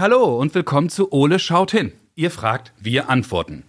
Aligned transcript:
Hallo 0.00 0.38
und 0.38 0.54
willkommen 0.54 0.90
zu 0.90 1.12
Ole 1.12 1.40
schaut 1.40 1.72
hin. 1.72 1.90
Ihr 2.14 2.30
fragt, 2.30 2.72
wir 2.78 3.10
antworten. 3.10 3.64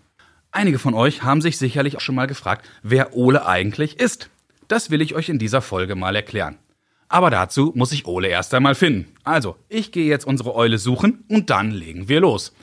Einige 0.52 0.78
von 0.78 0.94
euch 0.94 1.24
haben 1.24 1.42
sich 1.42 1.58
sicherlich 1.58 1.98
auch 1.98 2.02
schon 2.02 2.14
mal 2.14 2.28
gefragt, 2.28 2.70
wer 2.84 3.16
Ole 3.16 3.48
eigentlich 3.48 4.00
ist. 4.00 4.30
Das 4.68 4.92
will 4.92 5.02
ich 5.02 5.16
euch 5.16 5.30
in 5.30 5.40
dieser 5.40 5.64
Folge 5.64 5.96
mal 5.96 6.16
erklären. 6.16 6.60
Aber 7.08 7.32
dazu 7.32 7.72
muss 7.74 7.92
ich 7.94 8.06
Ole 8.06 8.28
erst 8.28 8.54
einmal 8.54 8.76
finden. 8.76 9.12
Also, 9.24 9.56
ich 9.70 9.92
gehe 9.92 10.06
jetzt 10.06 10.28
unsere 10.28 10.54
Eule 10.54 10.78
suchen 10.78 11.26
und 11.30 11.50
dann 11.50 11.72
legen 11.72 12.10
wir 12.10 12.20
los. 12.20 12.54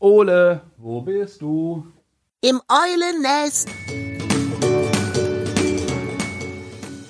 Ole, 0.00 0.60
wo 0.76 1.00
bist 1.00 1.40
du? 1.40 1.86
Im 2.42 2.60
Eulennest. 2.68 3.70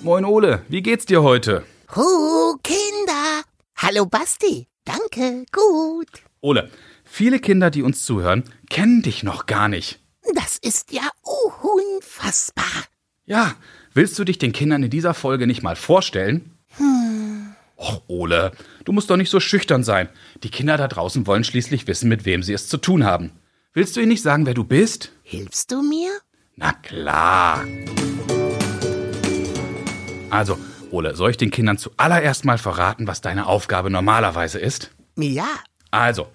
Moin 0.00 0.24
Ole, 0.24 0.62
wie 0.68 0.80
geht's 0.80 1.06
dir 1.06 1.24
heute? 1.24 1.64
Hu, 1.96 2.56
Kinder. 2.62 3.42
Hallo 3.74 4.06
Basti. 4.06 4.68
Danke, 4.84 5.46
gut. 5.50 6.08
Ole, 6.40 6.70
viele 7.04 7.38
Kinder, 7.38 7.70
die 7.70 7.82
uns 7.82 8.04
zuhören, 8.04 8.44
kennen 8.68 9.02
dich 9.02 9.22
noch 9.22 9.46
gar 9.46 9.68
nicht. 9.68 10.00
Das 10.34 10.58
ist 10.58 10.92
ja 10.92 11.08
unfassbar. 11.22 12.64
Ja, 13.24 13.54
willst 13.94 14.18
du 14.18 14.24
dich 14.24 14.38
den 14.38 14.52
Kindern 14.52 14.82
in 14.82 14.90
dieser 14.90 15.14
Folge 15.14 15.46
nicht 15.46 15.62
mal 15.62 15.76
vorstellen? 15.76 16.52
Hm. 16.76 17.54
Och, 17.76 18.02
Ole, 18.08 18.52
du 18.84 18.92
musst 18.92 19.10
doch 19.10 19.16
nicht 19.16 19.30
so 19.30 19.40
schüchtern 19.40 19.84
sein. 19.84 20.08
Die 20.42 20.50
Kinder 20.50 20.76
da 20.76 20.88
draußen 20.88 21.26
wollen 21.26 21.44
schließlich 21.44 21.86
wissen, 21.86 22.08
mit 22.08 22.24
wem 22.24 22.42
sie 22.42 22.52
es 22.52 22.68
zu 22.68 22.76
tun 22.76 23.04
haben. 23.04 23.32
Willst 23.72 23.96
du 23.96 24.00
ihnen 24.00 24.10
nicht 24.10 24.22
sagen, 24.22 24.46
wer 24.46 24.54
du 24.54 24.64
bist? 24.64 25.12
Hilfst 25.22 25.72
du 25.72 25.82
mir? 25.82 26.10
Na 26.56 26.72
klar. 26.72 27.64
Also, 30.30 30.58
Ole, 30.94 31.16
soll 31.16 31.32
ich 31.32 31.36
den 31.36 31.50
Kindern 31.50 31.76
zuallererst 31.76 32.44
mal 32.44 32.56
verraten, 32.56 33.08
was 33.08 33.20
deine 33.20 33.46
Aufgabe 33.46 33.90
normalerweise 33.90 34.60
ist? 34.60 34.92
Ja. 35.16 35.48
Also, 35.90 36.28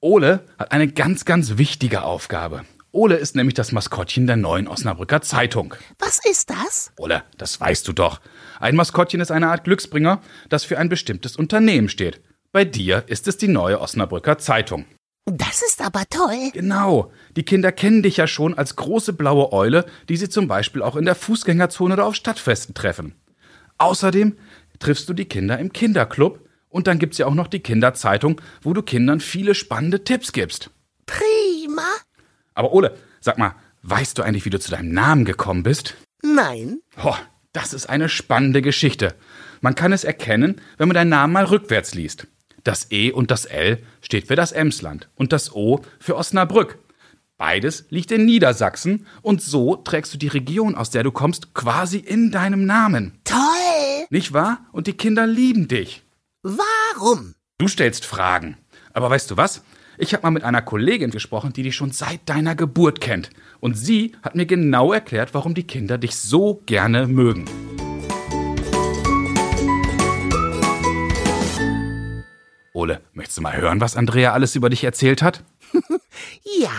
Ole 0.00 0.40
hat 0.58 0.72
eine 0.72 0.88
ganz, 0.88 1.24
ganz 1.24 1.56
wichtige 1.56 2.02
Aufgabe. 2.02 2.64
Ole 2.90 3.14
ist 3.14 3.36
nämlich 3.36 3.54
das 3.54 3.70
Maskottchen 3.70 4.26
der 4.26 4.34
neuen 4.34 4.66
Osnabrücker 4.66 5.22
Zeitung. 5.22 5.76
Was 6.00 6.18
ist 6.28 6.50
das? 6.50 6.90
Ole, 6.96 7.22
das 7.38 7.60
weißt 7.60 7.86
du 7.86 7.92
doch. 7.92 8.20
Ein 8.58 8.74
Maskottchen 8.74 9.20
ist 9.20 9.30
eine 9.30 9.48
Art 9.48 9.62
Glücksbringer, 9.62 10.20
das 10.48 10.64
für 10.64 10.78
ein 10.78 10.88
bestimmtes 10.88 11.36
Unternehmen 11.36 11.88
steht. 11.88 12.20
Bei 12.50 12.64
dir 12.64 13.04
ist 13.06 13.28
es 13.28 13.36
die 13.36 13.46
neue 13.46 13.80
Osnabrücker 13.80 14.36
Zeitung. 14.36 14.84
Das 15.26 15.62
ist 15.62 15.80
aber 15.80 16.02
toll. 16.10 16.50
Genau. 16.52 17.12
Die 17.36 17.44
Kinder 17.44 17.70
kennen 17.70 18.02
dich 18.02 18.16
ja 18.16 18.26
schon 18.26 18.58
als 18.58 18.74
große 18.74 19.12
blaue 19.12 19.52
Eule, 19.52 19.86
die 20.08 20.16
sie 20.16 20.28
zum 20.28 20.48
Beispiel 20.48 20.82
auch 20.82 20.96
in 20.96 21.04
der 21.04 21.14
Fußgängerzone 21.14 21.94
oder 21.94 22.06
auf 22.06 22.16
Stadtfesten 22.16 22.74
treffen. 22.74 23.14
Außerdem 23.82 24.36
triffst 24.78 25.08
du 25.08 25.12
die 25.12 25.24
Kinder 25.24 25.58
im 25.58 25.72
Kinderclub 25.72 26.38
und 26.68 26.86
dann 26.86 27.00
gibt's 27.00 27.18
ja 27.18 27.26
auch 27.26 27.34
noch 27.34 27.48
die 27.48 27.58
Kinderzeitung, 27.58 28.40
wo 28.62 28.72
du 28.72 28.82
Kindern 28.82 29.18
viele 29.18 29.56
spannende 29.56 30.04
Tipps 30.04 30.30
gibst. 30.30 30.70
Prima. 31.04 31.88
Aber 32.54 32.72
Ole, 32.72 32.96
sag 33.20 33.38
mal, 33.38 33.56
weißt 33.82 34.16
du 34.16 34.22
eigentlich, 34.22 34.44
wie 34.44 34.50
du 34.50 34.60
zu 34.60 34.70
deinem 34.70 34.92
Namen 34.92 35.24
gekommen 35.24 35.64
bist? 35.64 35.96
Nein. 36.22 36.78
Oh, 37.02 37.16
das 37.52 37.74
ist 37.74 37.86
eine 37.86 38.08
spannende 38.08 38.62
Geschichte. 38.62 39.16
Man 39.60 39.74
kann 39.74 39.92
es 39.92 40.04
erkennen, 40.04 40.60
wenn 40.78 40.86
man 40.86 40.94
deinen 40.94 41.08
Namen 41.08 41.32
mal 41.32 41.46
rückwärts 41.46 41.92
liest. 41.92 42.28
Das 42.62 42.92
E 42.92 43.10
und 43.10 43.32
das 43.32 43.46
L 43.46 43.82
steht 44.00 44.28
für 44.28 44.36
das 44.36 44.52
Emsland 44.52 45.08
und 45.16 45.32
das 45.32 45.52
O 45.52 45.80
für 45.98 46.16
Osnabrück. 46.16 46.78
Beides 47.36 47.86
liegt 47.90 48.12
in 48.12 48.26
Niedersachsen 48.26 49.08
und 49.22 49.42
so 49.42 49.74
trägst 49.74 50.14
du 50.14 50.18
die 50.18 50.28
Region, 50.28 50.76
aus 50.76 50.90
der 50.90 51.02
du 51.02 51.10
kommst, 51.10 51.52
quasi 51.52 51.98
in 51.98 52.30
deinem 52.30 52.64
Namen. 52.64 53.18
Toll. 53.24 53.61
Nicht 54.10 54.32
wahr? 54.32 54.66
Und 54.72 54.86
die 54.86 54.92
Kinder 54.92 55.26
lieben 55.26 55.68
dich. 55.68 56.02
Warum? 56.42 57.34
Du 57.58 57.68
stellst 57.68 58.04
Fragen. 58.04 58.56
Aber 58.92 59.10
weißt 59.10 59.30
du 59.30 59.36
was? 59.36 59.62
Ich 59.98 60.14
habe 60.14 60.22
mal 60.22 60.30
mit 60.30 60.44
einer 60.44 60.62
Kollegin 60.62 61.10
gesprochen, 61.10 61.52
die 61.52 61.62
dich 61.62 61.76
schon 61.76 61.92
seit 61.92 62.28
deiner 62.28 62.54
Geburt 62.54 63.00
kennt. 63.00 63.30
Und 63.60 63.74
sie 63.74 64.12
hat 64.22 64.34
mir 64.34 64.46
genau 64.46 64.92
erklärt, 64.92 65.34
warum 65.34 65.54
die 65.54 65.66
Kinder 65.66 65.98
dich 65.98 66.16
so 66.16 66.62
gerne 66.66 67.06
mögen. 67.06 67.44
Ole, 72.74 73.00
möchtest 73.12 73.38
du 73.38 73.42
mal 73.42 73.56
hören, 73.56 73.80
was 73.80 73.96
Andrea 73.96 74.32
alles 74.32 74.56
über 74.56 74.70
dich 74.70 74.84
erzählt 74.84 75.22
hat? 75.22 75.44
Ja. 76.58 76.70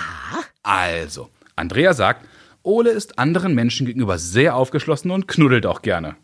Also, 0.61 1.29
Andrea 1.55 1.94
sagt, 1.94 2.25
Ole 2.61 2.91
ist 2.91 3.19
anderen 3.19 3.53
Menschen 3.55 3.85
gegenüber 3.85 4.17
sehr 4.17 4.55
aufgeschlossen 4.55 5.11
und 5.11 5.28
knuddelt 5.28 5.66
auch 5.66 5.81
gerne. 5.81 6.16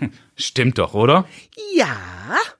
Stimmt 0.36 0.78
doch, 0.78 0.94
oder? 0.94 1.26
Ja. 1.74 1.96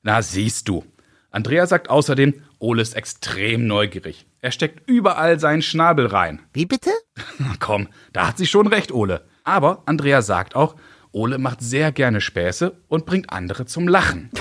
Na, 0.02 0.22
siehst 0.22 0.68
du. 0.68 0.84
Andrea 1.30 1.66
sagt 1.66 1.90
außerdem, 1.90 2.42
Ole 2.58 2.82
ist 2.82 2.94
extrem 2.94 3.66
neugierig. 3.66 4.26
Er 4.40 4.52
steckt 4.52 4.88
überall 4.88 5.40
seinen 5.40 5.62
Schnabel 5.62 6.06
rein. 6.06 6.40
Wie 6.52 6.66
bitte? 6.66 6.90
Na 7.38 7.54
komm, 7.60 7.88
da 8.12 8.28
hat 8.28 8.38
sie 8.38 8.46
schon 8.46 8.66
recht, 8.66 8.92
Ole. 8.92 9.24
Aber 9.42 9.82
Andrea 9.86 10.22
sagt 10.22 10.54
auch, 10.54 10.76
Ole 11.12 11.38
macht 11.38 11.60
sehr 11.60 11.92
gerne 11.92 12.20
Späße 12.20 12.80
und 12.88 13.06
bringt 13.06 13.30
andere 13.30 13.66
zum 13.66 13.88
Lachen. 13.88 14.30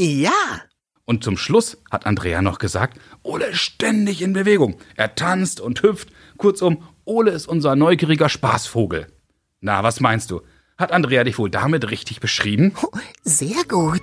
Ja. 0.00 0.30
Und 1.04 1.24
zum 1.24 1.36
Schluss 1.36 1.78
hat 1.90 2.06
Andrea 2.06 2.40
noch 2.40 2.58
gesagt, 2.58 3.00
Ole 3.22 3.46
ist 3.46 3.58
ständig 3.58 4.22
in 4.22 4.32
Bewegung. 4.32 4.78
Er 4.94 5.14
tanzt 5.16 5.60
und 5.60 5.82
hüpft. 5.82 6.10
Kurzum, 6.36 6.84
Ole 7.04 7.32
ist 7.32 7.48
unser 7.48 7.74
neugieriger 7.74 8.28
Spaßvogel. 8.28 9.08
Na, 9.60 9.82
was 9.82 9.98
meinst 10.00 10.30
du? 10.30 10.42
Hat 10.78 10.92
Andrea 10.92 11.24
dich 11.24 11.38
wohl 11.38 11.50
damit 11.50 11.90
richtig 11.90 12.20
beschrieben? 12.20 12.72
Sehr 13.24 13.64
gut. 13.68 14.02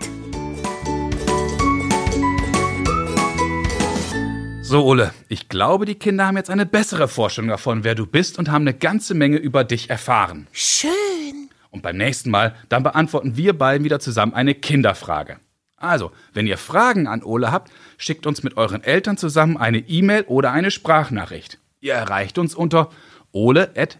So, 4.62 4.84
Ole, 4.84 5.14
ich 5.30 5.47
glaube, 5.47 5.85
die 5.85 5.96
Kinder 5.96 6.28
haben 6.28 6.35
jetzt 6.35 6.50
eine 6.50 6.66
bessere 6.66 7.08
Vorstellung 7.08 7.50
davon, 7.50 7.85
wer 7.85 7.96
du 7.96 8.06
bist 8.06 8.38
und 8.38 8.52
haben 8.52 8.64
eine 8.64 8.74
ganze 8.74 9.14
Menge 9.14 9.38
über 9.38 9.64
dich 9.64 9.90
erfahren. 9.90 10.47
Schön. 10.52 11.50
Und 11.69 11.81
beim 11.81 11.96
nächsten 11.96 12.30
Mal, 12.30 12.53
dann 12.68 12.84
beantworten 12.84 13.38
wir 13.38 13.58
beiden 13.58 13.85
wieder 13.85 14.02
zusammen 14.02 14.34
eine 14.34 14.53
Kinderfrage. 14.53 15.40
Also, 15.78 16.12
wenn 16.34 16.46
ihr 16.46 16.58
Fragen 16.58 17.08
an 17.08 17.24
Ole 17.24 17.53
habt, 17.53 17.72
schickt 17.97 18.28
uns 18.28 18.44
mit 18.44 18.58
euren 18.58 18.84
Eltern 18.84 19.16
zusammen 19.16 19.56
eine 19.56 19.78
E-Mail 19.80 20.24
oder 20.24 20.52
eine 20.52 20.72
Sprachnachricht. 20.72 21.58
Ihr 21.80 21.94
erreicht 21.94 22.38
uns 22.38 22.53
unter 22.53 22.90
ole.noz.de. 23.31 23.94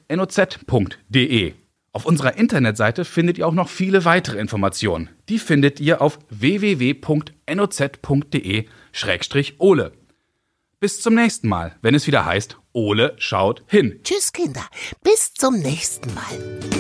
Auf 1.96 2.06
unserer 2.06 2.36
Internetseite 2.36 3.06
findet 3.06 3.38
ihr 3.38 3.48
auch 3.48 3.54
noch 3.54 3.70
viele 3.70 4.04
weitere 4.04 4.38
Informationen. 4.38 5.08
Die 5.30 5.40
findet 5.40 5.80
ihr 5.80 6.02
auf 6.02 6.20
www.noz.de-ole. 6.30 7.12
Bis 10.82 11.02
zum 11.02 11.16
nächsten 11.16 11.48
Mal, 11.48 11.78
wenn 11.82 11.96
es 11.96 12.06
wieder 12.06 12.26
heißt, 12.26 12.58
Ole 12.74 13.16
schaut 13.18 13.64
hin. 13.68 14.02
Tschüss, 14.04 14.34
Kinder. 14.34 14.66
Bis 15.04 15.34
zum 15.36 15.58
nächsten 15.58 16.14
Mal. 16.14 16.75